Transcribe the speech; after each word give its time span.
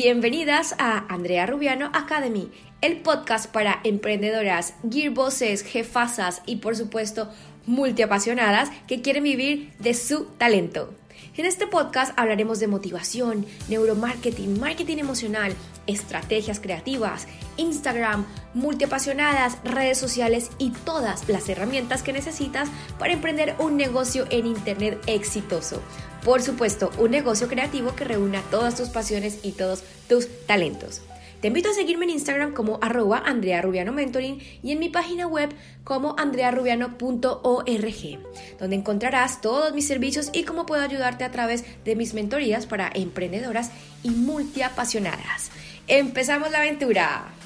Bienvenidas 0.00 0.76
a 0.78 1.12
Andrea 1.12 1.44
Rubiano 1.44 1.90
Academy, 1.92 2.52
el 2.82 2.98
podcast 2.98 3.50
para 3.50 3.80
emprendedoras, 3.82 4.74
gearbosses, 4.88 5.64
jefasas 5.64 6.40
y 6.46 6.58
por 6.58 6.76
supuesto 6.76 7.28
multiapasionadas 7.66 8.70
que 8.86 9.02
quieren 9.02 9.24
vivir 9.24 9.72
de 9.80 9.94
su 9.94 10.26
talento. 10.38 10.94
En 11.36 11.46
este 11.46 11.66
podcast 11.66 12.16
hablaremos 12.16 12.60
de 12.60 12.68
motivación, 12.68 13.44
neuromarketing, 13.68 14.60
marketing 14.60 14.98
emocional, 14.98 15.52
estrategias 15.88 16.60
creativas, 16.60 17.26
Instagram, 17.56 18.24
multiapasionadas, 18.54 19.58
redes 19.64 19.98
sociales 19.98 20.50
y 20.58 20.70
todas 20.70 21.28
las 21.28 21.48
herramientas 21.48 22.04
que 22.04 22.12
necesitas 22.12 22.68
para 23.00 23.14
emprender 23.14 23.56
un 23.58 23.76
negocio 23.76 24.26
en 24.30 24.46
Internet 24.46 25.02
exitoso. 25.08 25.82
Por 26.28 26.42
supuesto, 26.42 26.90
un 26.98 27.10
negocio 27.10 27.48
creativo 27.48 27.96
que 27.96 28.04
reúna 28.04 28.42
todas 28.50 28.76
tus 28.76 28.90
pasiones 28.90 29.38
y 29.44 29.52
todos 29.52 29.82
tus 30.10 30.28
talentos. 30.44 31.00
Te 31.40 31.48
invito 31.48 31.70
a 31.70 31.72
seguirme 31.72 32.04
en 32.04 32.10
Instagram 32.10 32.52
como 32.52 32.78
arroba 32.82 33.22
Andrea 33.24 33.62
Rubiano 33.62 33.94
Mentoring 33.94 34.38
y 34.62 34.72
en 34.72 34.78
mi 34.78 34.90
página 34.90 35.26
web 35.26 35.48
como 35.84 36.16
andrearubiano.org, 36.18 38.18
donde 38.60 38.76
encontrarás 38.76 39.40
todos 39.40 39.72
mis 39.72 39.86
servicios 39.86 40.28
y 40.34 40.44
cómo 40.44 40.66
puedo 40.66 40.82
ayudarte 40.82 41.24
a 41.24 41.30
través 41.30 41.64
de 41.86 41.96
mis 41.96 42.12
mentorías 42.12 42.66
para 42.66 42.90
emprendedoras 42.92 43.70
y 44.02 44.10
multiapasionadas. 44.10 45.50
¡Empezamos 45.86 46.50
la 46.50 46.58
aventura! 46.58 47.37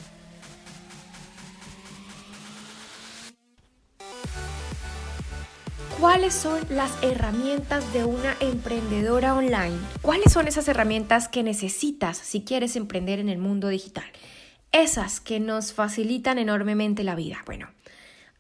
¿Cuáles 6.02 6.34
son 6.34 6.58
las 6.68 6.90
herramientas 7.04 7.92
de 7.92 8.04
una 8.04 8.34
emprendedora 8.40 9.36
online? 9.36 9.78
¿Cuáles 10.02 10.32
son 10.32 10.48
esas 10.48 10.66
herramientas 10.66 11.28
que 11.28 11.44
necesitas 11.44 12.18
si 12.18 12.42
quieres 12.42 12.74
emprender 12.74 13.20
en 13.20 13.28
el 13.28 13.38
mundo 13.38 13.68
digital? 13.68 14.06
Esas 14.72 15.20
que 15.20 15.38
nos 15.38 15.72
facilitan 15.72 16.38
enormemente 16.38 17.04
la 17.04 17.14
vida. 17.14 17.44
Bueno, 17.46 17.68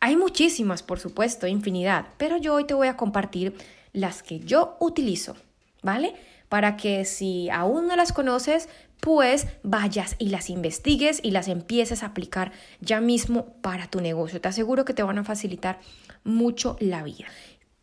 hay 0.00 0.16
muchísimas, 0.16 0.82
por 0.82 0.98
supuesto, 0.98 1.46
infinidad, 1.46 2.06
pero 2.16 2.36
yo 2.36 2.54
hoy 2.54 2.64
te 2.64 2.74
voy 2.74 2.88
a 2.88 2.96
compartir 2.96 3.54
las 3.92 4.24
que 4.24 4.40
yo 4.40 4.76
utilizo, 4.80 5.36
¿vale? 5.84 6.16
Para 6.48 6.76
que 6.76 7.04
si 7.04 7.48
aún 7.48 7.86
no 7.86 7.94
las 7.94 8.12
conoces, 8.12 8.68
pues 8.98 9.46
vayas 9.62 10.16
y 10.18 10.30
las 10.30 10.50
investigues 10.50 11.20
y 11.22 11.30
las 11.30 11.46
empieces 11.46 12.02
a 12.02 12.06
aplicar 12.06 12.50
ya 12.80 13.00
mismo 13.00 13.54
para 13.60 13.86
tu 13.86 14.00
negocio. 14.00 14.40
Te 14.40 14.48
aseguro 14.48 14.84
que 14.84 14.94
te 14.94 15.02
van 15.02 15.18
a 15.18 15.24
facilitar 15.24 15.80
mucho 16.24 16.76
la 16.78 17.02
vida 17.02 17.26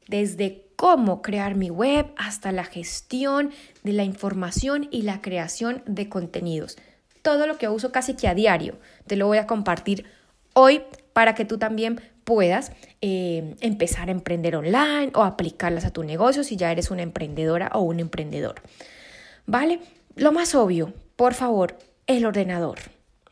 desde 0.10 0.66
cómo 0.76 1.22
crear 1.22 1.56
mi 1.56 1.70
web 1.70 2.08
hasta 2.18 2.52
la 2.52 2.64
gestión 2.64 3.52
de 3.84 3.94
la 3.94 4.04
información 4.04 4.88
y 4.92 5.04
la 5.04 5.22
creación 5.22 5.84
de 5.86 6.10
contenidos. 6.10 6.78
Todo 7.22 7.48
lo 7.48 7.58
que 7.58 7.68
uso 7.68 7.92
casi 7.92 8.16
que 8.16 8.28
a 8.28 8.34
diario 8.34 8.80
te 9.06 9.16
lo 9.16 9.28
voy 9.28 9.38
a 9.38 9.48
compartir 9.48 10.06
hoy 10.54 10.82
para 11.14 11.36
que 11.36 11.46
tú 11.46 11.58
también 11.58 12.02
puedas 12.24 12.72
eh, 13.02 13.56
empezar 13.62 14.10
a 14.10 14.12
emprender 14.12 14.56
online 14.56 15.12
o 15.14 15.24
aplicarlas 15.24 15.86
a 15.86 15.92
tu 15.92 16.04
negocio 16.04 16.44
si 16.44 16.56
ya 16.56 16.72
eres 16.72 16.92
una 16.92 17.04
emprendedora 17.04 17.70
o 17.74 17.82
un 17.82 18.00
emprendedor. 18.00 18.62
¿Vale? 19.46 19.80
Lo 20.16 20.32
más 20.32 20.56
obvio, 20.56 20.94
por 21.16 21.34
favor, 21.34 21.78
el 22.08 22.26
ordenador. 22.26 22.80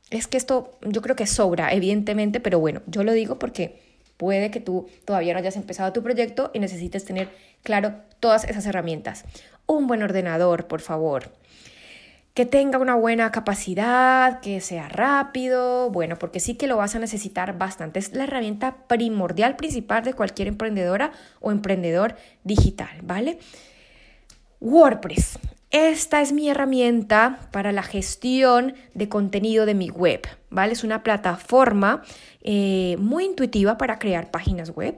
Es 0.10 0.28
que 0.28 0.38
esto 0.38 0.78
yo 0.82 1.02
creo 1.02 1.16
que 1.16 1.28
sobra, 1.28 1.74
evidentemente, 1.74 2.40
pero 2.40 2.60
bueno, 2.60 2.82
yo 2.88 3.04
lo 3.04 3.14
digo 3.14 3.40
porque 3.40 3.87
Puede 4.18 4.52
que 4.52 4.60
tú 4.60 4.88
todavía 5.06 5.34
no 5.34 5.40
hayas 5.40 5.56
empezado 5.56 5.94
tu 5.94 6.04
proyecto 6.04 6.52
y 6.54 6.60
necesites 6.60 7.06
tener 7.06 7.30
claro 7.64 7.94
todas 8.20 8.44
esas 8.44 8.66
herramientas. 8.66 9.26
Un 9.68 9.88
buen 9.88 10.02
ordenador, 10.02 10.68
por 10.68 10.82
favor. 10.82 11.32
Que 12.34 12.46
tenga 12.46 12.78
una 12.78 12.96
buena 12.96 13.32
capacidad, 13.32 14.40
que 14.42 14.62
sea 14.62 14.90
rápido, 14.90 15.90
bueno, 15.90 16.18
porque 16.18 16.40
sí 16.40 16.56
que 16.56 16.68
lo 16.68 16.78
vas 16.78 16.96
a 16.96 17.00
necesitar 17.00 17.58
bastante. 17.58 18.00
Es 18.00 18.14
la 18.14 18.26
herramienta 18.26 18.88
primordial, 18.88 19.56
principal 19.56 20.04
de 20.04 20.14
cualquier 20.14 20.48
emprendedora 20.48 21.12
o 21.40 21.52
emprendedor 21.52 22.16
digital, 22.44 23.00
¿vale? 23.02 23.40
WordPress. 24.60 25.40
Esta 25.80 26.22
es 26.22 26.32
mi 26.32 26.50
herramienta 26.50 27.38
para 27.52 27.72
la 27.72 27.84
gestión 27.84 28.74
de 28.96 29.10
contenido 29.10 29.68
de 29.68 29.76
mi 29.76 29.92
web, 29.92 30.28
¿vale? 30.50 30.74
Es 30.74 30.84
una 30.84 31.04
plataforma 31.04 32.02
eh, 32.42 32.96
muy 32.98 33.26
intuitiva 33.26 33.78
para 33.78 34.00
crear 34.00 34.32
páginas 34.32 34.72
web. 34.72 34.96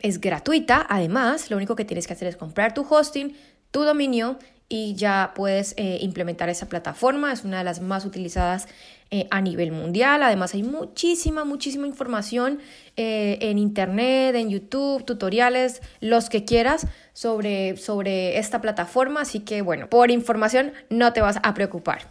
Es 0.00 0.20
gratuita, 0.20 0.84
además, 0.88 1.52
lo 1.52 1.56
único 1.56 1.76
que 1.76 1.84
tienes 1.84 2.08
que 2.08 2.14
hacer 2.14 2.26
es 2.26 2.36
comprar 2.36 2.74
tu 2.74 2.84
hosting, 2.90 3.36
tu 3.70 3.84
dominio 3.84 4.40
y 4.72 4.94
ya 4.94 5.32
puedes 5.34 5.74
eh, 5.76 5.98
implementar 6.00 6.48
esa 6.48 6.66
plataforma. 6.66 7.30
Es 7.30 7.44
una 7.44 7.58
de 7.58 7.64
las 7.64 7.82
más 7.82 8.06
utilizadas 8.06 8.68
eh, 9.10 9.28
a 9.30 9.42
nivel 9.42 9.70
mundial. 9.70 10.22
Además 10.22 10.54
hay 10.54 10.62
muchísima, 10.62 11.44
muchísima 11.44 11.86
información 11.86 12.58
eh, 12.96 13.36
en 13.42 13.58
internet, 13.58 14.34
en 14.34 14.48
YouTube, 14.48 15.04
tutoriales, 15.04 15.82
los 16.00 16.30
que 16.30 16.46
quieras 16.46 16.86
sobre, 17.12 17.76
sobre 17.76 18.38
esta 18.38 18.62
plataforma. 18.62 19.20
Así 19.20 19.40
que 19.40 19.60
bueno, 19.60 19.90
por 19.90 20.10
información 20.10 20.72
no 20.88 21.12
te 21.12 21.20
vas 21.20 21.38
a 21.42 21.52
preocupar. 21.52 22.08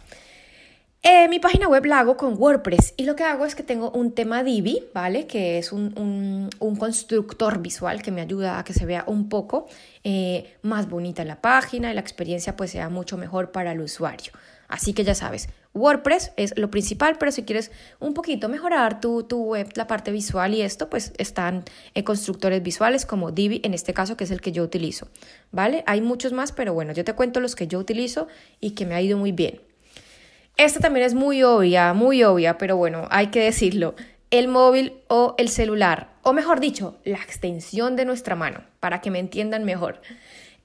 Eh, 1.04 1.26
mi 1.26 1.40
página 1.40 1.66
web 1.66 1.84
la 1.86 1.98
hago 1.98 2.16
con 2.16 2.40
WordPress 2.40 2.94
y 2.96 3.06
lo 3.06 3.16
que 3.16 3.24
hago 3.24 3.44
es 3.44 3.56
que 3.56 3.64
tengo 3.64 3.90
un 3.90 4.12
tema 4.12 4.44
Divi, 4.44 4.84
¿vale? 4.94 5.26
Que 5.26 5.58
es 5.58 5.72
un, 5.72 6.48
constructor 6.78 7.60
visual 7.60 8.02
que 8.02 8.12
me 8.12 8.20
ayuda 8.20 8.60
a 8.60 8.64
que 8.64 8.72
se 8.72 8.86
vea 8.86 9.02
un 9.08 9.28
poco 9.28 9.66
eh, 10.04 10.54
más 10.62 10.88
bonita 10.88 11.24
la 11.24 11.40
página 11.40 11.90
y 11.90 11.94
la 11.94 12.00
experiencia 12.00 12.54
pues 12.54 12.70
sea 12.70 12.88
mucho 12.88 13.16
mejor 13.16 13.50
para 13.50 13.72
el 13.72 13.80
usuario. 13.80 14.30
Así 14.68 14.92
que 14.92 15.02
ya 15.02 15.16
sabes, 15.16 15.48
WordPress 15.74 16.32
es 16.36 16.56
lo 16.56 16.70
principal, 16.70 17.16
pero 17.18 17.32
si 17.32 17.42
quieres 17.42 17.72
un 17.98 18.14
poquito 18.14 18.48
mejorar 18.48 19.00
tu, 19.00 19.24
tu 19.24 19.42
web, 19.42 19.70
la 19.74 19.88
parte 19.88 20.12
visual 20.12 20.54
y 20.54 20.62
esto, 20.62 20.88
pues 20.88 21.14
están 21.18 21.64
eh, 21.94 22.04
constructores 22.04 22.62
visuales 22.62 23.06
como 23.06 23.32
Divi, 23.32 23.60
en 23.64 23.74
este 23.74 23.92
caso 23.92 24.16
que 24.16 24.22
es 24.22 24.30
el 24.30 24.40
que 24.40 24.52
yo 24.52 24.62
utilizo, 24.62 25.08
¿vale? 25.50 25.82
Hay 25.88 26.00
muchos 26.00 26.32
más, 26.32 26.52
pero 26.52 26.74
bueno, 26.74 26.92
yo 26.92 27.04
te 27.04 27.14
cuento 27.14 27.40
los 27.40 27.56
que 27.56 27.66
yo 27.66 27.80
utilizo 27.80 28.28
y 28.60 28.70
que 28.70 28.86
me 28.86 28.94
ha 28.94 29.02
ido 29.02 29.18
muy 29.18 29.32
bien. 29.32 29.60
Esta 30.56 30.80
también 30.80 31.06
es 31.06 31.14
muy 31.14 31.42
obvia, 31.42 31.92
muy 31.94 32.22
obvia, 32.22 32.58
pero 32.58 32.76
bueno, 32.76 33.08
hay 33.10 33.28
que 33.28 33.40
decirlo. 33.40 33.94
El 34.30 34.48
móvil 34.48 34.94
o 35.08 35.34
el 35.38 35.48
celular, 35.48 36.10
o 36.22 36.32
mejor 36.32 36.60
dicho, 36.60 36.98
la 37.04 37.18
extensión 37.18 37.96
de 37.96 38.04
nuestra 38.04 38.34
mano, 38.34 38.62
para 38.80 39.00
que 39.00 39.10
me 39.10 39.18
entiendan 39.18 39.64
mejor. 39.64 40.00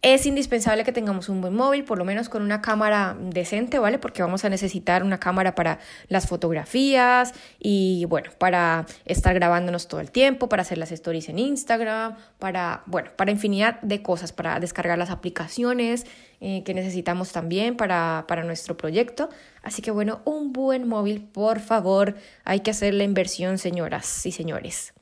Es 0.04 0.28
indispensable 0.28 0.84
que 0.84 0.92
tengamos 0.92 1.28
un 1.28 1.42
buen 1.42 1.56
móvil, 1.56 1.84
por 1.84 1.98
lo 1.98 2.06
menos 2.06 2.30
con 2.30 2.44
una 2.44 2.62
cámara 2.62 3.18
decente, 3.20 3.80
¿vale? 3.80 3.98
Porque 3.98 4.22
vamos 4.22 4.46
a 4.46 4.50
necesitar 4.50 5.04
una 5.04 5.20
cámara 5.20 5.56
para 5.56 5.80
las 6.08 6.28
fotografías 6.28 7.34
y, 7.60 8.06
bueno, 8.06 8.30
para 8.38 8.86
estar 9.06 9.34
grabándonos 9.34 9.88
todo 9.88 10.00
el 10.00 10.12
tiempo, 10.12 10.50
para 10.50 10.62
hacer 10.62 10.78
las 10.78 10.92
stories 10.92 11.30
en 11.30 11.40
Instagram, 11.40 12.16
para, 12.38 12.84
bueno, 12.86 13.10
para 13.16 13.32
infinidad 13.32 13.82
de 13.82 14.04
cosas, 14.04 14.32
para 14.32 14.60
descargar 14.60 15.00
las 15.00 15.10
aplicaciones 15.10 16.06
eh, 16.42 16.62
que 16.64 16.76
necesitamos 16.76 17.32
también 17.32 17.76
para, 17.76 18.26
para 18.28 18.44
nuestro 18.44 18.78
proyecto. 18.78 19.30
Así 19.64 19.82
que, 19.82 19.90
bueno, 19.90 20.22
un 20.26 20.54
buen 20.54 20.88
móvil, 20.88 21.24
por 21.24 21.60
favor, 21.60 22.16
hay 22.46 22.60
que 22.60 22.70
hacer 22.70 22.94
la 22.94 23.04
inversión, 23.04 23.58
señoras 23.58 24.28
y 24.28 24.32
señores. 24.32 24.94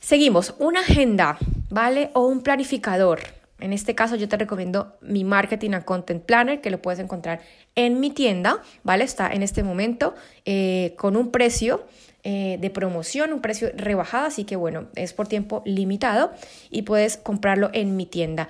Seguimos, 0.00 0.56
una 0.58 0.80
agenda, 0.80 1.38
¿vale? 1.70 2.10
O 2.14 2.26
un 2.26 2.42
planificador. 2.42 3.43
En 3.60 3.72
este 3.72 3.94
caso 3.94 4.16
yo 4.16 4.28
te 4.28 4.36
recomiendo 4.36 4.96
mi 5.00 5.24
Marketing 5.24 5.72
and 5.72 5.84
Content 5.84 6.24
Planner, 6.24 6.60
que 6.60 6.70
lo 6.70 6.82
puedes 6.82 6.98
encontrar 6.98 7.40
en 7.74 8.00
mi 8.00 8.10
tienda, 8.10 8.60
¿vale? 8.82 9.04
Está 9.04 9.32
en 9.32 9.42
este 9.42 9.62
momento 9.62 10.14
eh, 10.44 10.94
con 10.98 11.16
un 11.16 11.30
precio 11.30 11.86
eh, 12.24 12.58
de 12.60 12.70
promoción, 12.70 13.32
un 13.32 13.40
precio 13.40 13.70
rebajado, 13.76 14.26
así 14.26 14.44
que 14.44 14.56
bueno, 14.56 14.86
es 14.96 15.12
por 15.12 15.28
tiempo 15.28 15.62
limitado 15.64 16.32
y 16.70 16.82
puedes 16.82 17.16
comprarlo 17.16 17.70
en 17.72 17.96
mi 17.96 18.06
tienda. 18.06 18.48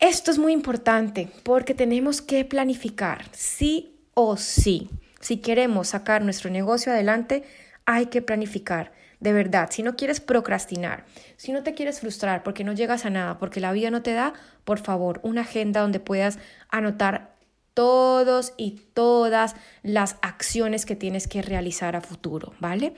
Esto 0.00 0.30
es 0.30 0.38
muy 0.38 0.52
importante 0.52 1.28
porque 1.42 1.74
tenemos 1.74 2.20
que 2.20 2.44
planificar 2.44 3.24
sí 3.32 3.94
o 4.14 4.36
sí. 4.36 4.90
Si 5.20 5.36
queremos 5.36 5.88
sacar 5.88 6.22
nuestro 6.22 6.50
negocio 6.50 6.92
adelante, 6.92 7.44
hay 7.86 8.06
que 8.06 8.20
planificar 8.20 8.92
de 9.20 9.32
verdad, 9.32 9.68
si 9.70 9.82
no 9.82 9.96
quieres 9.96 10.20
procrastinar, 10.20 11.04
si 11.36 11.52
no 11.52 11.62
te 11.62 11.74
quieres 11.74 12.00
frustrar 12.00 12.42
porque 12.42 12.64
no 12.64 12.72
llegas 12.72 13.04
a 13.04 13.10
nada, 13.10 13.38
porque 13.38 13.60
la 13.60 13.72
vida 13.72 13.90
no 13.90 14.02
te 14.02 14.12
da, 14.12 14.34
por 14.64 14.78
favor, 14.78 15.20
una 15.22 15.42
agenda 15.42 15.80
donde 15.80 16.00
puedas 16.00 16.38
anotar 16.68 17.34
todos 17.74 18.54
y 18.56 18.82
todas 18.94 19.56
las 19.82 20.16
acciones 20.22 20.86
que 20.86 20.96
tienes 20.96 21.26
que 21.26 21.42
realizar 21.42 21.96
a 21.96 22.00
futuro, 22.00 22.54
¿vale? 22.60 22.94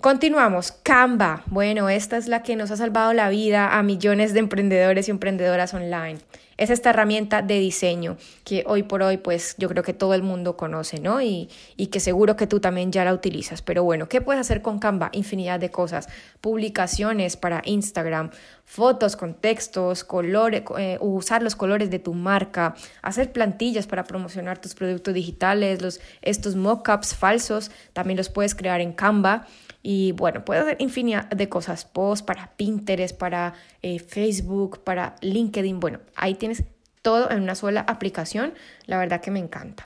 Continuamos, 0.00 0.72
Canva. 0.72 1.42
Bueno, 1.46 1.88
esta 1.88 2.16
es 2.16 2.26
la 2.26 2.42
que 2.42 2.56
nos 2.56 2.70
ha 2.70 2.76
salvado 2.76 3.12
la 3.12 3.28
vida 3.28 3.78
a 3.78 3.82
millones 3.82 4.32
de 4.32 4.40
emprendedores 4.40 5.08
y 5.08 5.10
emprendedoras 5.12 5.74
online 5.74 6.18
es 6.62 6.70
esta 6.70 6.90
herramienta 6.90 7.42
de 7.42 7.58
diseño 7.58 8.16
que 8.44 8.62
hoy 8.68 8.84
por 8.84 9.02
hoy 9.02 9.16
pues 9.16 9.56
yo 9.58 9.68
creo 9.68 9.82
que 9.82 9.94
todo 9.94 10.14
el 10.14 10.22
mundo 10.22 10.56
conoce, 10.56 11.00
¿no? 11.00 11.20
Y, 11.20 11.48
y, 11.76 11.88
que 11.88 11.98
seguro 11.98 12.36
que 12.36 12.46
tú 12.46 12.60
también 12.60 12.92
ya 12.92 13.04
la 13.04 13.12
utilizas. 13.12 13.62
Pero 13.62 13.82
bueno, 13.82 14.08
¿qué 14.08 14.20
puedes 14.20 14.40
hacer 14.40 14.62
con 14.62 14.78
Canva? 14.78 15.10
Infinidad 15.12 15.58
de 15.58 15.70
cosas. 15.70 16.08
Publicaciones 16.40 17.36
para 17.36 17.62
Instagram, 17.64 18.30
fotos 18.64 19.16
con 19.16 19.34
textos, 19.34 20.04
colores, 20.04 20.62
eh, 20.78 20.98
usar 21.00 21.42
los 21.42 21.56
colores 21.56 21.90
de 21.90 21.98
tu 21.98 22.14
marca, 22.14 22.74
hacer 23.02 23.32
plantillas 23.32 23.88
para 23.88 24.04
promocionar 24.04 24.60
tus 24.60 24.74
productos 24.74 25.14
digitales, 25.14 25.82
los, 25.82 26.00
estos 26.20 26.54
mockups 26.54 27.14
falsos, 27.14 27.72
también 27.92 28.16
los 28.16 28.28
puedes 28.28 28.54
crear 28.54 28.80
en 28.80 28.92
Canva. 28.92 29.46
Y 29.82 30.12
bueno, 30.12 30.44
puedes 30.44 30.62
hacer 30.62 30.76
infinidad 30.80 31.28
de 31.28 31.48
cosas, 31.48 31.84
posts 31.84 32.24
para 32.24 32.52
Pinterest, 32.56 33.16
para 33.16 33.54
eh, 33.82 33.98
Facebook, 33.98 34.84
para 34.84 35.16
LinkedIn. 35.20 35.80
Bueno, 35.80 36.00
ahí 36.14 36.34
tienes 36.34 36.64
todo 37.02 37.30
en 37.30 37.42
una 37.42 37.54
sola 37.54 37.80
aplicación. 37.80 38.54
La 38.86 38.98
verdad 38.98 39.20
que 39.20 39.30
me 39.30 39.40
encanta. 39.40 39.84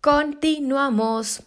Continuamos. 0.00 1.42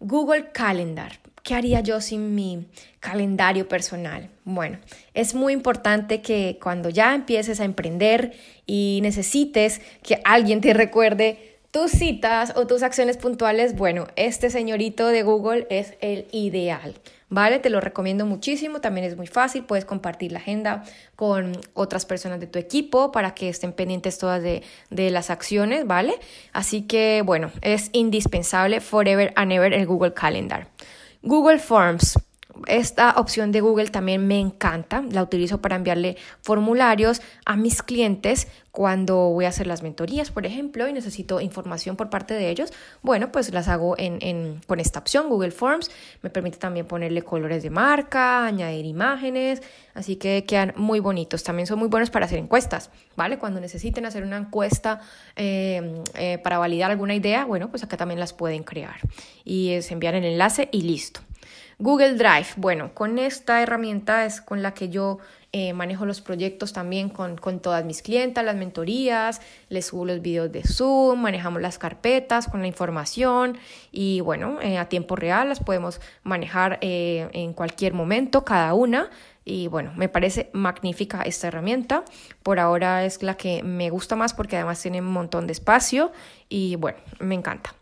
Google 0.00 0.50
Calendar. 0.52 1.20
¿Qué 1.44 1.54
haría 1.54 1.80
yo 1.80 2.00
sin 2.00 2.34
mi 2.34 2.66
calendario 3.00 3.68
personal? 3.68 4.30
Bueno, 4.44 4.78
es 5.14 5.34
muy 5.34 5.52
importante 5.52 6.20
que 6.20 6.58
cuando 6.62 6.88
ya 6.88 7.14
empieces 7.14 7.60
a 7.60 7.64
emprender 7.64 8.32
y 8.66 9.00
necesites 9.02 9.80
que 10.02 10.20
alguien 10.24 10.60
te 10.60 10.72
recuerde 10.72 11.51
tus 11.72 11.90
citas 11.90 12.52
o 12.54 12.66
tus 12.66 12.82
acciones 12.82 13.16
puntuales, 13.16 13.74
bueno, 13.74 14.06
este 14.14 14.50
señorito 14.50 15.08
de 15.08 15.22
Google 15.22 15.66
es 15.70 15.94
el 16.00 16.28
ideal. 16.30 16.94
¿Vale? 17.30 17.60
Te 17.60 17.70
lo 17.70 17.80
recomiendo 17.80 18.26
muchísimo, 18.26 18.82
también 18.82 19.06
es 19.06 19.16
muy 19.16 19.26
fácil, 19.26 19.64
puedes 19.64 19.86
compartir 19.86 20.32
la 20.32 20.38
agenda 20.38 20.84
con 21.16 21.52
otras 21.72 22.04
personas 22.04 22.40
de 22.40 22.46
tu 22.46 22.58
equipo 22.58 23.10
para 23.10 23.34
que 23.34 23.48
estén 23.48 23.72
pendientes 23.72 24.18
todas 24.18 24.42
de, 24.42 24.62
las 24.90 25.30
acciones, 25.30 25.86
¿vale? 25.86 26.12
Así 26.52 26.82
que 26.82 27.22
bueno, 27.24 27.50
es 27.62 27.88
indispensable 27.92 28.82
forever 28.82 29.32
and 29.34 29.50
ever 29.50 29.72
el 29.72 29.86
Google 29.86 30.12
Calendar. 30.12 30.68
Google 31.22 31.58
Forms, 31.58 32.18
esta 32.66 33.14
opción 33.16 33.52
de 33.52 33.60
Google 33.60 33.88
también 33.88 34.26
me 34.26 34.38
encanta, 34.38 35.02
la 35.10 35.22
utilizo 35.22 35.60
para 35.60 35.76
enviarle 35.76 36.16
formularios 36.42 37.22
a 37.44 37.56
mis 37.56 37.82
clientes 37.82 38.48
cuando 38.70 39.30
voy 39.30 39.44
a 39.44 39.48
hacer 39.48 39.66
las 39.66 39.82
mentorías, 39.82 40.30
por 40.30 40.46
ejemplo, 40.46 40.88
y 40.88 40.92
necesito 40.92 41.40
información 41.40 41.96
por 41.96 42.08
parte 42.08 42.32
de 42.34 42.48
ellos. 42.48 42.72
Bueno, 43.02 43.30
pues 43.30 43.52
las 43.52 43.68
hago 43.68 43.94
en, 43.98 44.60
con 44.66 44.80
esta 44.80 44.98
opción, 44.98 45.28
Google 45.28 45.50
Forms. 45.50 45.90
Me 46.22 46.30
permite 46.30 46.56
también 46.56 46.86
ponerle 46.86 47.22
colores 47.22 47.62
de 47.62 47.68
marca, 47.68 48.46
añadir 48.46 48.86
imágenes, 48.86 49.62
así 49.94 50.16
que 50.16 50.44
quedan 50.44 50.72
muy 50.76 51.00
bonitos. 51.00 51.42
También 51.42 51.66
son 51.66 51.78
muy 51.78 51.88
buenos 51.88 52.08
para 52.08 52.24
hacer 52.24 52.38
encuestas, 52.38 52.90
¿vale? 53.14 53.38
Cuando 53.38 53.60
necesiten 53.60 54.06
hacer 54.06 54.22
una 54.22 54.38
encuesta 54.38 55.00
eh, 55.36 56.02
eh, 56.14 56.38
para 56.38 56.56
validar 56.56 56.90
alguna 56.90 57.14
idea, 57.14 57.44
bueno, 57.44 57.68
pues 57.70 57.82
acá 57.84 57.98
también 57.98 58.20
las 58.20 58.32
pueden 58.32 58.62
crear 58.62 58.96
y 59.44 59.72
es 59.72 59.90
enviar 59.92 60.14
el 60.14 60.24
enlace 60.24 60.70
y 60.72 60.82
listo. 60.82 61.20
Google 61.78 62.14
Drive, 62.14 62.48
bueno, 62.56 62.94
con 62.94 63.18
esta 63.18 63.62
herramienta 63.62 64.24
es 64.24 64.40
con 64.40 64.62
la 64.62 64.74
que 64.74 64.88
yo 64.88 65.18
eh, 65.54 65.74
manejo 65.74 66.06
los 66.06 66.22
proyectos 66.22 66.72
también 66.72 67.10
con, 67.10 67.36
todas 67.60 67.84
mis 67.84 68.00
clientas, 68.00 68.42
las 68.42 68.56
mentorías, 68.56 69.42
les 69.68 69.84
subo 69.84 70.06
los 70.06 70.22
videos 70.22 70.50
de 70.50 70.62
Zoom, 70.62 71.20
manejamos 71.20 71.60
las 71.60 71.78
carpetas 71.78 72.48
con 72.48 72.62
la 72.62 72.68
información 72.68 73.58
y 73.90 74.22
bueno, 74.22 74.60
eh, 74.62 74.78
a 74.78 74.88
tiempo 74.88 75.14
real 75.14 75.50
las 75.50 75.60
podemos 75.60 76.00
manejar 76.22 76.78
eh, 76.80 77.28
en 77.34 77.52
cualquier 77.52 77.92
momento, 77.92 78.46
cada 78.46 78.72
una. 78.72 79.10
Y 79.44 79.66
bueno, 79.66 79.92
me 79.96 80.08
parece 80.08 80.50
magnífica 80.54 81.20
esta 81.22 81.48
herramienta. 81.48 82.04
Por 82.42 82.58
ahora 82.58 83.04
es 83.04 83.22
la 83.22 83.36
que 83.36 83.62
me 83.62 83.90
gusta 83.90 84.16
más 84.16 84.32
porque 84.32 84.56
además 84.56 84.80
tiene 84.80 85.00
un 85.00 85.12
montón 85.12 85.46
de 85.46 85.52
espacio 85.52 86.12
y 86.48 86.76
bueno, 86.76 86.98
me 87.18 87.34
encanta. 87.34 87.74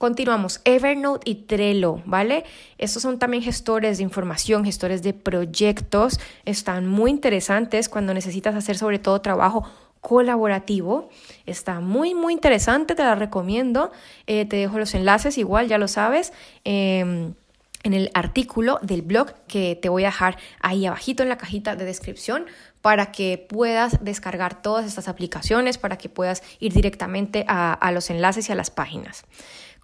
Continuamos, 0.00 0.62
Evernote 0.64 1.30
y 1.30 1.34
Trello, 1.34 2.00
¿vale? 2.06 2.44
Estos 2.78 3.02
son 3.02 3.18
también 3.18 3.42
gestores 3.42 3.98
de 3.98 4.02
información, 4.02 4.64
gestores 4.64 5.02
de 5.02 5.12
proyectos, 5.12 6.18
están 6.46 6.88
muy 6.88 7.10
interesantes 7.10 7.90
cuando 7.90 8.14
necesitas 8.14 8.54
hacer 8.54 8.78
sobre 8.78 8.98
todo 8.98 9.20
trabajo 9.20 9.62
colaborativo. 10.00 11.10
Está 11.44 11.80
muy, 11.80 12.14
muy 12.14 12.32
interesante, 12.32 12.94
te 12.94 13.02
la 13.02 13.14
recomiendo. 13.14 13.92
Eh, 14.26 14.46
te 14.46 14.56
dejo 14.56 14.78
los 14.78 14.94
enlaces, 14.94 15.36
igual 15.36 15.68
ya 15.68 15.76
lo 15.76 15.86
sabes. 15.86 16.32
Em, 16.64 17.34
en 17.82 17.92
el 17.92 18.10
artículo 18.14 18.78
del 18.80 19.02
blog 19.02 19.34
que 19.48 19.78
te 19.80 19.90
voy 19.90 20.04
a 20.04 20.06
dejar 20.06 20.38
ahí 20.60 20.86
abajito 20.86 21.22
en 21.22 21.28
la 21.28 21.36
cajita 21.36 21.76
de 21.76 21.84
descripción 21.84 22.46
para 22.80 23.12
que 23.12 23.46
puedas 23.50 24.02
descargar 24.02 24.62
todas 24.62 24.86
estas 24.86 25.08
aplicaciones, 25.08 25.76
para 25.76 25.98
que 25.98 26.08
puedas 26.08 26.42
ir 26.58 26.72
directamente 26.72 27.44
a, 27.48 27.74
a 27.74 27.92
los 27.92 28.08
enlaces 28.08 28.48
y 28.48 28.52
a 28.52 28.54
las 28.54 28.70
páginas. 28.70 29.26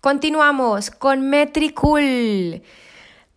Continuamos 0.06 0.92
con 0.92 1.30
Metricool 1.30 2.62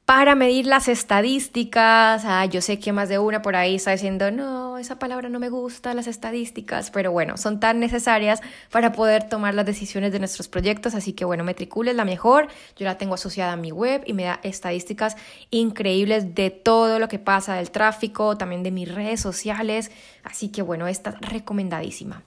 para 0.05 0.35
medir 0.35 0.67
las 0.67 0.87
estadísticas. 0.87 2.25
Ah, 2.25 2.45
yo 2.45 2.61
sé 2.61 2.77
que 2.77 2.93
más 2.93 3.09
de 3.09 3.17
una 3.17 3.41
por 3.41 3.55
ahí 3.55 3.73
está 3.73 3.89
diciendo, 3.89 4.29
no, 4.29 4.77
esa 4.77 4.99
palabra 4.99 5.29
no 5.29 5.39
me 5.39 5.49
gusta, 5.49 5.95
las 5.95 6.05
estadísticas, 6.05 6.91
pero 6.91 7.11
bueno, 7.11 7.37
son 7.37 7.59
tan 7.59 7.79
necesarias 7.79 8.41
para 8.69 8.91
poder 8.91 9.27
tomar 9.27 9.55
las 9.55 9.65
decisiones 9.65 10.11
de 10.11 10.19
nuestros 10.19 10.47
proyectos. 10.47 10.93
Así 10.93 11.13
que 11.13 11.25
bueno, 11.25 11.43
Metricool 11.43 11.87
es 11.87 11.95
la 11.95 12.05
mejor. 12.05 12.49
Yo 12.75 12.85
la 12.85 12.99
tengo 12.99 13.15
asociada 13.15 13.53
a 13.53 13.57
mi 13.57 13.71
web 13.71 14.03
y 14.05 14.13
me 14.13 14.25
da 14.25 14.39
estadísticas 14.43 15.17
increíbles 15.49 16.35
de 16.35 16.51
todo 16.51 16.99
lo 16.99 17.07
que 17.07 17.17
pasa, 17.17 17.55
del 17.55 17.71
tráfico, 17.71 18.37
también 18.37 18.61
de 18.61 18.69
mis 18.69 18.93
redes 18.93 19.21
sociales. 19.21 19.89
Así 20.23 20.49
que 20.49 20.61
bueno, 20.61 20.87
esta 20.87 21.09
es 21.09 21.29
recomendadísima 21.31 22.21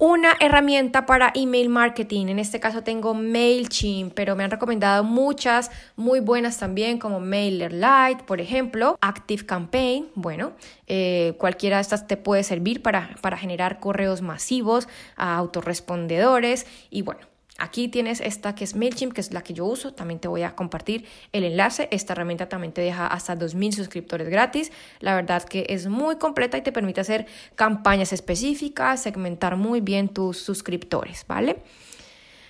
una 0.00 0.34
herramienta 0.40 1.04
para 1.04 1.30
email 1.34 1.68
marketing. 1.68 2.28
En 2.28 2.38
este 2.38 2.58
caso 2.58 2.82
tengo 2.82 3.12
MailChimp, 3.12 4.14
pero 4.14 4.34
me 4.34 4.42
han 4.42 4.50
recomendado 4.50 5.04
muchas 5.04 5.70
muy 5.94 6.20
buenas 6.20 6.58
también, 6.58 6.98
como 6.98 7.20
MailerLite, 7.20 8.24
por 8.24 8.40
ejemplo, 8.40 8.96
Active 9.02 9.44
Campaign. 9.44 10.08
Bueno, 10.14 10.52
eh, 10.86 11.34
cualquiera 11.36 11.76
de 11.76 11.82
estas 11.82 12.06
te 12.06 12.16
puede 12.16 12.42
servir 12.44 12.80
para, 12.80 13.14
para 13.20 13.36
generar 13.36 13.78
correos 13.78 14.22
masivos 14.22 14.88
a 15.16 15.36
autorrespondedores. 15.36 16.66
Y 16.88 17.02
bueno, 17.02 17.20
Aquí 17.60 17.88
tienes 17.88 18.22
esta 18.22 18.54
que 18.54 18.64
es 18.64 18.74
MailChimp, 18.74 19.12
que 19.12 19.20
es 19.20 19.34
la 19.34 19.42
que 19.42 19.52
yo 19.52 19.66
uso. 19.66 19.92
También 19.92 20.18
te 20.18 20.28
voy 20.28 20.44
a 20.44 20.56
compartir 20.56 21.04
el 21.32 21.44
enlace. 21.44 21.88
Esta 21.90 22.14
herramienta 22.14 22.48
también 22.48 22.72
te 22.72 22.80
deja 22.80 23.06
hasta 23.06 23.36
2.000 23.36 23.72
suscriptores 23.72 24.30
gratis. 24.30 24.72
La 25.00 25.14
verdad 25.14 25.44
que 25.44 25.66
es 25.68 25.86
muy 25.86 26.16
completa 26.16 26.56
y 26.56 26.62
te 26.62 26.72
permite 26.72 27.02
hacer 27.02 27.26
campañas 27.56 28.14
específicas, 28.14 29.02
segmentar 29.02 29.56
muy 29.56 29.82
bien 29.82 30.08
tus 30.08 30.38
suscriptores, 30.38 31.26
¿vale? 31.28 31.58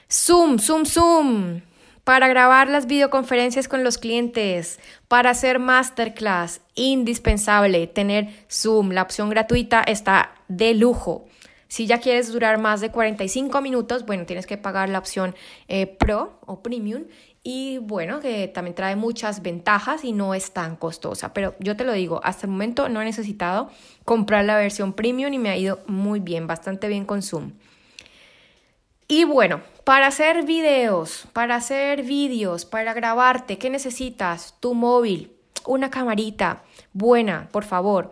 Zoom, 0.09 0.61
Zoom, 0.61 0.87
Zoom. 0.87 1.61
Para 2.05 2.29
grabar 2.29 2.71
las 2.71 2.87
videoconferencias 2.87 3.67
con 3.67 3.83
los 3.83 3.99
clientes, 3.99 4.79
para 5.09 5.31
hacer 5.31 5.59
masterclass, 5.59 6.61
indispensable 6.77 7.89
tener 7.89 8.29
Zoom. 8.49 8.93
La 8.93 9.03
opción 9.03 9.29
gratuita 9.29 9.83
está 9.83 10.35
de 10.47 10.75
lujo. 10.75 11.27
Si 11.71 11.87
ya 11.87 12.01
quieres 12.01 12.33
durar 12.33 12.59
más 12.59 12.81
de 12.81 12.91
45 12.91 13.61
minutos, 13.61 14.05
bueno, 14.05 14.27
tienes 14.27 14.45
que 14.45 14.59
pagar 14.59 14.89
la 14.89 14.99
opción 14.99 15.37
eh, 15.69 15.87
Pro 15.87 16.41
o 16.45 16.65
Premium 16.65 17.05
y 17.45 17.79
bueno, 17.79 18.19
que 18.19 18.49
también 18.49 18.75
trae 18.75 18.97
muchas 18.97 19.41
ventajas 19.41 20.03
y 20.03 20.11
no 20.11 20.35
es 20.35 20.51
tan 20.51 20.75
costosa. 20.75 21.33
Pero 21.33 21.55
yo 21.61 21.77
te 21.77 21.85
lo 21.85 21.93
digo, 21.93 22.21
hasta 22.25 22.47
el 22.47 22.51
momento 22.51 22.89
no 22.89 23.01
he 23.01 23.05
necesitado 23.05 23.71
comprar 24.05 24.45
la 24.47 24.57
versión 24.57 24.95
Premium 24.95 25.33
y 25.33 25.39
me 25.39 25.49
ha 25.49 25.57
ido 25.57 25.79
muy 25.87 26.19
bien, 26.19 26.49
bastante 26.49 26.89
bien 26.89 27.05
con 27.05 27.23
Zoom. 27.23 27.53
Y 29.07 29.23
bueno, 29.23 29.61
para 29.85 30.09
hacer 30.09 30.45
videos, 30.45 31.29
para 31.33 31.55
hacer 31.55 32.03
vídeos, 32.03 32.65
para 32.65 32.95
grabarte, 32.95 33.59
¿qué 33.59 33.71
necesitas? 33.71 34.57
Tu 34.59 34.75
móvil, 34.75 35.37
una 35.67 35.89
camarita 35.89 36.65
buena, 36.93 37.49
por 37.53 37.63
favor 37.63 38.11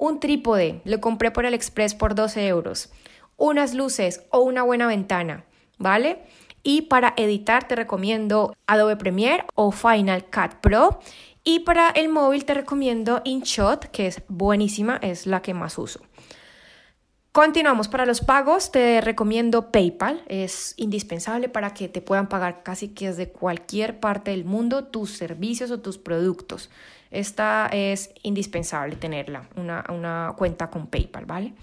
un 0.00 0.18
trípode, 0.18 0.80
lo 0.84 0.98
compré 1.00 1.30
por 1.30 1.44
el 1.44 1.52
Express 1.52 1.94
por 1.94 2.14
12 2.14 2.48
euros, 2.48 2.90
unas 3.36 3.74
luces 3.74 4.22
o 4.30 4.40
una 4.40 4.62
buena 4.62 4.86
ventana, 4.86 5.44
¿vale? 5.78 6.22
Y 6.62 6.82
para 6.82 7.12
editar 7.18 7.68
te 7.68 7.76
recomiendo 7.76 8.56
Adobe 8.66 8.96
Premiere 8.96 9.44
o 9.54 9.70
Final 9.70 10.24
Cut 10.24 10.54
Pro. 10.62 11.00
Y 11.44 11.60
para 11.60 11.90
el 11.90 12.08
móvil 12.08 12.44
te 12.44 12.54
recomiendo 12.54 13.20
InShot, 13.24 13.86
que 13.90 14.06
es 14.06 14.22
buenísima, 14.28 14.98
es 15.02 15.26
la 15.26 15.42
que 15.42 15.54
más 15.54 15.78
uso. 15.78 16.00
Continuamos 17.32 17.86
para 17.86 18.06
los 18.06 18.22
pagos, 18.22 18.72
te 18.72 19.00
recomiendo 19.00 19.70
PayPal, 19.70 20.24
es 20.26 20.74
indispensable 20.76 21.48
para 21.48 21.74
que 21.74 21.88
te 21.88 22.00
puedan 22.00 22.28
pagar 22.28 22.64
casi 22.64 22.88
que 22.88 23.06
desde 23.06 23.28
cualquier 23.28 24.00
parte 24.00 24.32
del 24.32 24.44
mundo 24.44 24.82
tus 24.86 25.12
servicios 25.16 25.70
o 25.70 25.78
tus 25.78 25.96
productos. 25.96 26.70
Esta 27.12 27.68
es 27.72 28.10
indispensable 28.24 28.96
tenerla, 28.96 29.48
una, 29.54 29.84
una 29.90 30.34
cuenta 30.36 30.70
con 30.70 30.88
PayPal, 30.88 31.24
¿vale? 31.24 31.54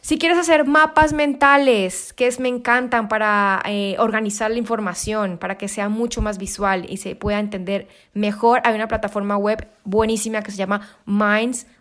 Si 0.00 0.16
quieres 0.16 0.38
hacer 0.38 0.64
mapas 0.64 1.12
mentales, 1.12 2.12
que 2.12 2.26
es, 2.26 2.38
me 2.38 2.50
encantan 2.50 3.08
para 3.08 3.62
eh, 3.64 3.96
organizar 3.98 4.50
la 4.50 4.58
información, 4.58 5.38
para 5.38 5.56
que 5.56 5.66
sea 5.66 5.88
mucho 5.88 6.22
más 6.22 6.38
visual 6.38 6.86
y 6.88 6.98
se 6.98 7.16
pueda 7.16 7.40
entender 7.40 7.88
mejor, 8.12 8.60
hay 8.64 8.74
una 8.74 8.86
plataforma 8.86 9.38
web 9.38 9.66
buenísima 9.82 10.42
que 10.42 10.50
se 10.50 10.58
llama 10.58 10.86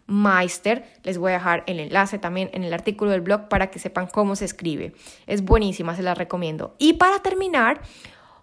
Mindsmeister. 0.07 0.83
Les 1.03 1.17
voy 1.17 1.31
a 1.31 1.35
dejar 1.35 1.63
el 1.67 1.79
enlace 1.79 2.19
también 2.19 2.49
en 2.53 2.63
el 2.63 2.73
artículo 2.73 3.11
del 3.11 3.21
blog 3.21 3.47
para 3.49 3.71
que 3.71 3.79
sepan 3.79 4.07
cómo 4.07 4.35
se 4.35 4.45
escribe. 4.45 4.93
Es 5.27 5.43
buenísima, 5.43 5.95
se 5.95 6.03
la 6.03 6.13
recomiendo. 6.13 6.75
Y 6.77 6.93
para 6.93 7.19
terminar, 7.19 7.81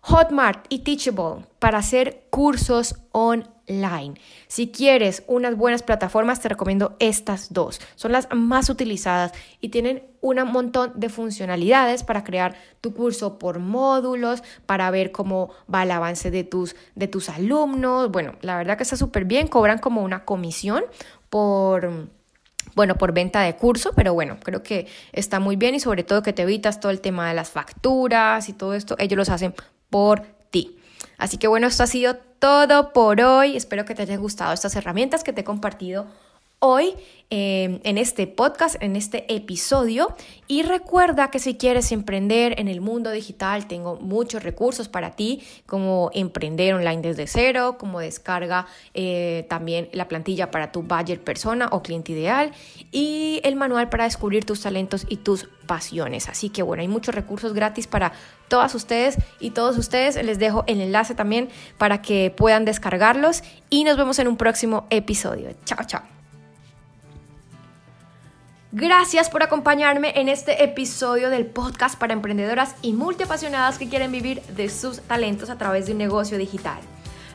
Hotmart 0.03 0.65
y 0.69 0.81
Teachable 0.81 1.45
para 1.59 1.79
hacer 1.79 2.25
cursos 2.31 2.97
online. 3.13 4.15
Si 4.49 4.73
quieres 4.73 5.23
unas 5.27 5.57
buenas 5.57 5.83
plataformas, 5.83 6.41
te 6.41 6.49
recomiendo 6.49 6.97
estas 6.99 7.53
dos. 7.53 7.81
Son 7.95 8.11
las 8.11 8.27
más 8.35 8.71
utilizadas 8.71 9.33
y 9.61 9.69
tienen 9.69 10.03
un 10.23 10.37
montón 10.51 10.93
de 10.97 11.09
funcionalidades 11.09 12.03
para 12.03 12.25
crear 12.25 12.57
tu 12.81 12.95
curso 12.95 13.39
por 13.39 13.59
módulos, 13.59 14.43
para 14.67 14.91
ver 14.91 15.13
cómo 15.13 15.51
va 15.73 15.85
el 15.85 15.91
avance 15.91 16.31
de 16.31 16.45
tus, 16.45 16.75
de 16.95 17.07
tus 17.07 17.29
alumnos. 17.29 18.11
Bueno, 18.11 18.35
la 18.41 18.57
verdad 18.57 18.77
que 18.77 18.83
está 18.83 18.97
súper 18.97 19.25
bien. 19.25 19.49
Cobran 19.49 19.79
como 19.79 20.03
una 20.03 20.25
comisión 20.25 20.83
por 21.31 22.09
bueno, 22.75 22.97
por 22.97 23.13
venta 23.13 23.41
de 23.41 23.57
curso, 23.57 23.93
pero 23.97 24.15
bueno, 24.15 24.39
creo 24.43 24.63
que 24.63 24.87
está 25.13 25.41
muy 25.41 25.57
bien 25.57 25.75
y 25.75 25.81
sobre 25.81 26.05
todo 26.05 26.23
que 26.23 26.33
te 26.33 26.43
evitas 26.43 26.81
todo 26.81 26.93
el 26.93 27.01
tema 27.01 27.29
de 27.29 27.35
las 27.35 27.51
facturas 27.51 28.49
y 28.49 28.53
todo 28.53 28.75
esto, 28.75 28.97
ellos 28.99 29.17
los 29.17 29.29
hacen 29.29 29.55
por 29.89 30.23
ti. 30.51 30.77
Así 31.19 31.37
que 31.39 31.49
bueno, 31.49 31.67
esto 31.67 31.83
ha 31.83 31.87
sido 31.87 32.17
todo 32.39 32.93
por 32.93 33.21
hoy. 33.21 33.57
Espero 33.57 33.85
que 33.85 33.95
te 33.95 34.03
hayan 34.03 34.21
gustado 34.21 34.53
estas 34.53 34.77
herramientas 34.77 35.25
que 35.25 35.33
te 35.33 35.43
he 35.43 35.45
compartido 35.45 36.07
hoy 36.61 36.95
em, 37.31 37.81
en 37.85 37.99
este 37.99 38.27
podcast, 38.27 38.77
en 38.81 38.95
este 38.95 39.33
episodio. 39.35 40.15
Y 40.47 40.63
recuerda 40.63 41.31
que 41.31 41.39
si 41.39 41.57
quieres 41.57 41.91
emprender 41.91 42.59
en 42.59 42.69
el 42.69 42.81
mundo 42.81 43.11
digital, 43.11 43.67
tengo 43.67 43.97
muchos 43.97 44.43
recursos 44.43 44.89
para 44.89 45.13
ti, 45.13 45.43
como 45.67 46.11
emprender 46.13 46.75
online 46.75 47.01
desde 47.03 47.27
cero, 47.27 47.77
como 47.79 48.01
descarga 48.01 48.67
eh, 48.95 49.47
también 49.49 49.89
la 49.93 50.07
plantilla 50.07 50.51
para 50.51 50.71
tu 50.71 50.83
buyer 50.83 51.21
persona 51.23 51.69
o 51.73 51.83
cliente 51.83 52.13
ideal 52.13 52.53
y 52.93 53.41
el 53.43 53.57
manual 53.57 53.89
para 53.89 54.05
descubrir 54.05 54.45
tus 54.45 54.61
talentos 54.61 55.07
y 55.09 55.17
tus 55.17 55.49
pasiones. 55.67 56.29
Así 56.29 56.51
que 56.51 56.63
bueno, 56.63 56.83
hay 56.83 56.89
muchos 56.89 57.15
recursos 57.15 57.55
gratis 57.55 57.87
para 57.87 58.13
todas 58.49 58.75
ustedes 58.75 59.17
y 59.39 59.51
todos 59.51 59.79
ustedes. 59.79 60.23
Les 60.23 60.39
dejo 60.39 60.65
el 60.67 60.81
enlace 60.81 61.15
también 61.15 61.49
para 61.79 62.03
que 62.03 62.35
puedan 62.37 62.67
descargarlos 62.67 63.43
y 63.71 63.85
nos 63.85 63.97
vemos 63.97 64.19
en 64.19 64.29
un 64.29 64.37
próximo 64.37 64.87
episodio. 64.91 65.51
Chao, 65.65 65.87
chao. 65.87 66.20
Gracias 68.73 69.29
por 69.29 69.43
acompañarme 69.43 70.13
en 70.15 70.29
este 70.29 70.63
episodio 70.63 71.29
del 71.29 71.45
podcast 71.45 71.99
para 71.99 72.13
emprendedoras 72.13 72.77
y 72.83 72.93
multiapasionadas 72.93 73.79
que 73.79 73.89
quieren 73.89 74.13
vivir 74.13 74.43
de 74.43 74.69
sus 74.69 75.01
talentos 75.01 75.51
a 75.51 75.59
través 75.59 75.87
de 75.87 75.93
un 75.93 75.99
negocio 75.99 76.39
digital. 76.39 76.79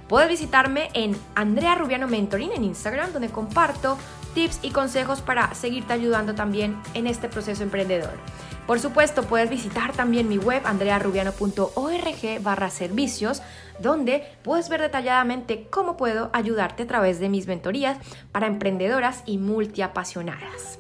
Puedes 0.08 0.30
visitarme 0.30 0.90
en 0.94 1.14
Andrea 1.36 1.76
Rubiano 1.76 2.08
Mentoring 2.08 2.54
en 2.54 2.64
Instagram, 2.64 3.12
donde 3.12 3.28
comparto 3.28 3.98
tips 4.34 4.60
y 4.62 4.70
consejos 4.72 5.20
para 5.20 5.54
seguirte 5.56 5.92
ayudando 5.92 6.36
también 6.36 6.80
en 6.94 7.06
este 7.06 7.28
proceso 7.28 7.64
emprendedor. 7.64 8.14
Por 8.66 8.80
supuesto, 8.80 9.24
puedes 9.24 9.50
visitar 9.50 9.92
también 9.92 10.30
mi 10.30 10.38
web 10.38 10.62
andrearubiano.org 10.66 12.42
barra 12.44 12.70
servicios, 12.70 13.42
donde 13.80 14.24
puedes 14.42 14.70
ver 14.70 14.80
detalladamente 14.80 15.68
cómo 15.70 15.98
puedo 15.98 16.30
ayudarte 16.32 16.84
a 16.84 16.88
través 16.88 17.20
de 17.20 17.28
mis 17.28 17.46
mentorías 17.46 17.98
para 18.32 18.48
emprendedoras 18.48 19.22
y 19.26 19.38
multiapasionadas. 19.38 20.80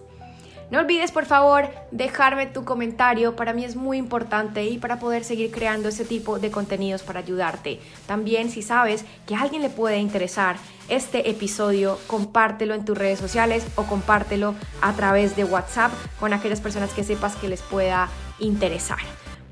No 0.75 0.81
olvides 0.81 1.13
por 1.13 1.25
favor 1.25 1.69
dejarme 1.91 2.47
tu 2.47 2.65
comentario, 2.65 3.37
para 3.37 3.53
mí 3.53 3.63
es 3.63 3.77
muy 3.77 3.97
importante 3.97 4.65
y 4.65 4.77
para 4.77 4.99
poder 4.99 5.23
seguir 5.23 5.49
creando 5.49 5.87
ese 5.87 6.03
tipo 6.03 6.37
de 6.37 6.51
contenidos 6.51 7.01
para 7.01 7.21
ayudarte. 7.21 7.79
También 8.07 8.49
si 8.49 8.61
sabes 8.61 9.05
que 9.25 9.35
a 9.35 9.41
alguien 9.41 9.61
le 9.61 9.69
puede 9.69 9.99
interesar 9.99 10.57
este 10.89 11.29
episodio, 11.29 11.97
compártelo 12.07 12.73
en 12.73 12.83
tus 12.83 12.97
redes 12.97 13.19
sociales 13.19 13.65
o 13.75 13.83
compártelo 13.83 14.53
a 14.81 14.91
través 14.91 15.37
de 15.37 15.45
WhatsApp 15.45 15.93
con 16.19 16.33
aquellas 16.33 16.59
personas 16.59 16.91
que 16.91 17.05
sepas 17.05 17.37
que 17.37 17.47
les 17.47 17.61
pueda 17.61 18.09
interesar. 18.39 18.99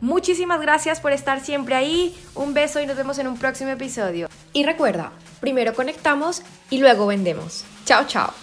Muchísimas 0.02 0.60
gracias 0.60 1.00
por 1.00 1.14
estar 1.14 1.40
siempre 1.40 1.76
ahí, 1.76 2.22
un 2.36 2.54
beso 2.54 2.82
y 2.82 2.86
nos 2.86 2.98
vemos 2.98 3.18
en 3.18 3.28
un 3.28 3.38
próximo 3.38 3.70
episodio. 3.70 4.28
Y 4.52 4.66
recuerda, 4.66 5.14
primero 5.40 5.74
conectamos 5.74 6.44
y 6.70 6.80
luego 6.80 7.08
vendemos. 7.08 7.64
Chao, 7.86 8.04
chao. 8.08 8.43